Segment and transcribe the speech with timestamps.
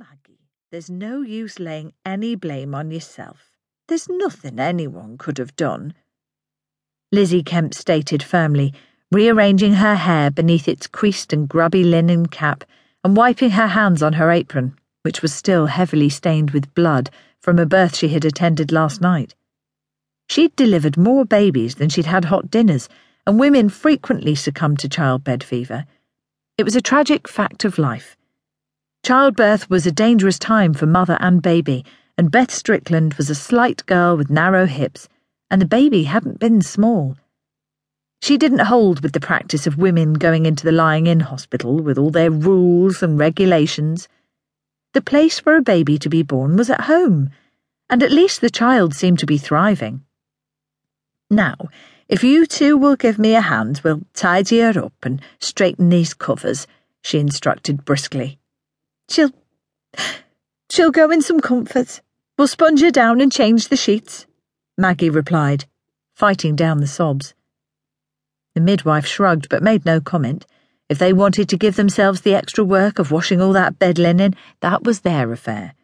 [0.00, 3.50] Maggie, there's no use laying any blame on yourself.
[3.86, 5.92] There's nothing anyone could have done.
[7.12, 8.72] Lizzie Kemp stated firmly,
[9.12, 12.64] rearranging her hair beneath its creased and grubby linen cap
[13.04, 17.58] and wiping her hands on her apron, which was still heavily stained with blood from
[17.58, 19.34] a birth she had attended last night.
[20.30, 22.88] She'd delivered more babies than she'd had hot dinners,
[23.26, 25.84] and women frequently succumbed to childbed fever.
[26.56, 28.16] It was a tragic fact of life.
[29.02, 31.84] Childbirth was a dangerous time for mother and baby,
[32.18, 35.08] and Beth Strickland was a slight girl with narrow hips,
[35.50, 37.16] and the baby hadn't been small.
[38.22, 41.96] She didn't hold with the practice of women going into the lying in hospital with
[41.96, 44.06] all their rules and regulations.
[44.92, 47.30] The place for a baby to be born was at home,
[47.88, 50.04] and at least the child seemed to be thriving.
[51.30, 51.56] Now,
[52.06, 56.12] if you two will give me a hand, we'll tidy her up and straighten these
[56.12, 56.66] covers,
[57.02, 58.38] she instructed briskly.
[59.10, 59.32] She'll.
[60.70, 62.00] she'll go in some comforts.
[62.38, 64.26] We'll sponge her down and change the sheets,
[64.78, 65.66] Maggie replied,
[66.14, 67.34] fighting down the sobs.
[68.54, 70.46] The midwife shrugged but made no comment.
[70.88, 74.34] If they wanted to give themselves the extra work of washing all that bed linen,
[74.60, 75.74] that was their affair.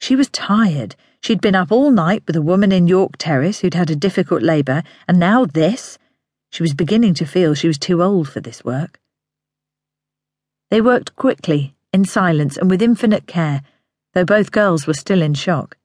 [0.00, 0.96] She was tired.
[1.20, 4.42] She'd been up all night with a woman in York Terrace who'd had a difficult
[4.42, 5.98] labour, and now this.
[6.50, 8.98] She was beginning to feel she was too old for this work.
[10.70, 13.62] They worked quickly, in silence, and with infinite care,
[14.14, 15.76] though both girls were still in shock.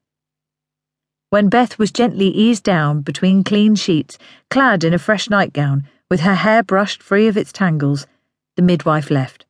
[1.30, 4.18] When Beth was gently eased down between clean sheets,
[4.50, 8.08] clad in a fresh nightgown, with her hair brushed free of its tangles,
[8.56, 9.46] the midwife left.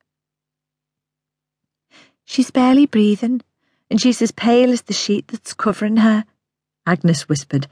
[2.25, 3.42] She's barely breathing,
[3.89, 6.25] and she's as pale as the sheet that's covering her,
[6.86, 7.67] Agnes whispered,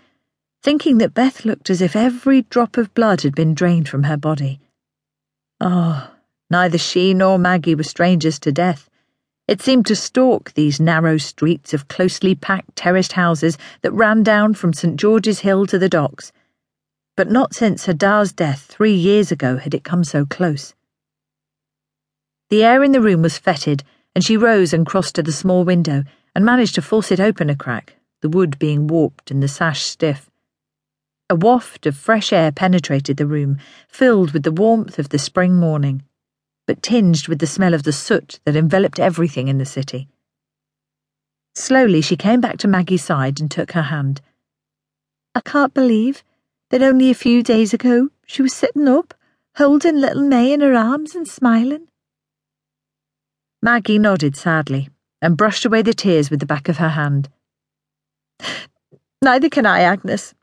[0.61, 4.17] thinking that Beth looked as if every drop of blood had been drained from her
[4.17, 4.59] body.
[5.59, 6.14] Oh,
[6.49, 8.89] neither she nor Maggie were strangers to death.
[9.47, 14.55] It seemed to stalk these narrow streets of closely packed terraced houses that ran down
[14.55, 16.31] from St George's Hill to the docks.
[17.15, 20.73] But not since Hadar's death three years ago had it come so close.
[22.49, 23.83] The air in the room was fetid
[24.15, 26.03] and she rose and crossed to the small window
[26.33, 29.83] and managed to force it open a crack, the wood being warped and the sash
[29.83, 30.29] stiff.
[31.29, 35.55] A waft of fresh air penetrated the room, filled with the warmth of the spring
[35.55, 36.03] morning,
[36.67, 40.07] but tinged with the smell of the soot that enveloped everything in the city.
[41.53, 44.21] Slowly she came back to Maggie's side and took her hand.
[45.33, 46.23] I can't believe
[46.69, 49.13] that only a few days ago she was sitting up,
[49.55, 51.87] holding little Mae in her arms and smiling.
[53.61, 54.89] Maggie nodded sadly
[55.21, 57.29] and brushed away the tears with the back of her hand.
[59.21, 60.33] Neither can I, Agnes.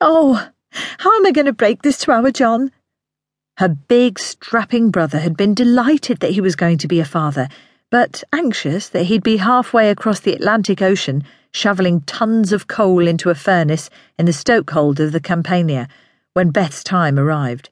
[0.00, 2.72] Oh, how am I going to break this to our John?
[3.62, 7.46] Her big, strapping brother had been delighted that he was going to be a father,
[7.92, 13.30] but anxious that he'd be halfway across the Atlantic Ocean, shoveling tons of coal into
[13.30, 15.86] a furnace in the stokehold of the Campania
[16.32, 17.70] when Beth's time arrived.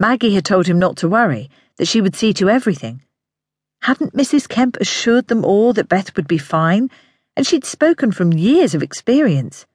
[0.00, 3.02] Maggie had told him not to worry, that she would see to everything.
[3.82, 4.48] Hadn't Mrs.
[4.48, 6.88] Kemp assured them all that Beth would be fine,
[7.36, 9.66] and she'd spoken from years of experience?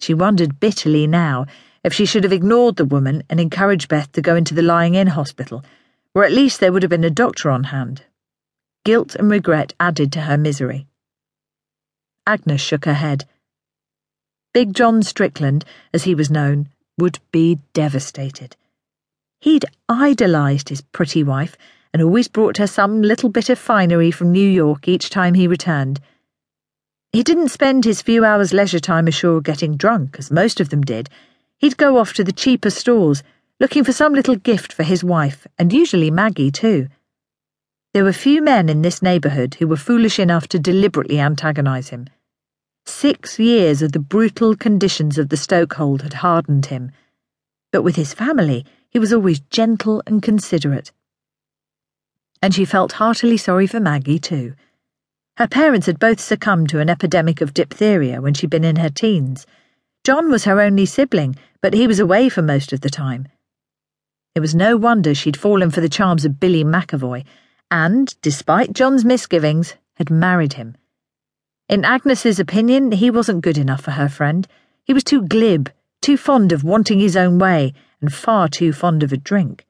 [0.00, 1.46] She wondered bitterly now
[1.84, 4.94] if she should have ignored the woman and encouraged Beth to go into the lying
[4.94, 5.62] in hospital,
[6.14, 8.02] where at least there would have been a doctor on hand.
[8.84, 10.86] Guilt and regret added to her misery.
[12.26, 13.26] Agnes shook her head.
[14.54, 18.56] Big John Strickland, as he was known, would be devastated.
[19.40, 21.56] He'd idolised his pretty wife
[21.92, 25.46] and always brought her some little bit of finery from New York each time he
[25.46, 26.00] returned.
[27.12, 30.80] He didn't spend his few hours leisure time ashore getting drunk, as most of them
[30.80, 31.10] did.
[31.58, 33.22] He'd go off to the cheaper stores,
[33.60, 36.88] looking for some little gift for his wife, and usually Maggie, too.
[37.92, 42.06] There were few men in this neighbourhood who were foolish enough to deliberately antagonise him.
[42.86, 46.90] Six years of the brutal conditions of the stokehold had hardened him,
[47.72, 50.92] but with his family he was always gentle and considerate
[52.44, 54.52] and she felt heartily sorry for Maggie, too.
[55.38, 58.90] Her parents had both succumbed to an epidemic of diphtheria when she'd been in her
[58.90, 59.46] teens.
[60.04, 63.26] John was her only sibling, but he was away for most of the time.
[64.34, 67.24] It was no wonder she'd fallen for the charms of Billy McAvoy,
[67.70, 70.76] and, despite John's misgivings, had married him.
[71.70, 74.46] In Agnes's opinion, he wasn't good enough for her friend.
[74.84, 75.70] He was too glib,
[76.02, 77.72] too fond of wanting his own way,
[78.02, 79.64] and far too fond of a drink.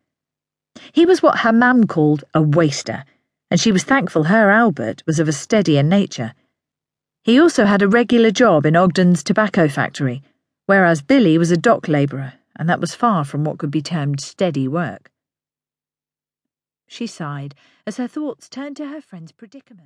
[0.92, 3.04] He was what her mam called a waster,
[3.52, 6.34] and she was thankful her Albert was of a steadier nature.
[7.24, 10.22] He also had a regular job in Ogden's tobacco factory,
[10.66, 14.20] whereas Billy was a dock labourer, and that was far from what could be termed
[14.20, 15.10] steady work.
[16.86, 17.54] She sighed
[17.86, 19.80] as her thoughts turned to her friend's predicament.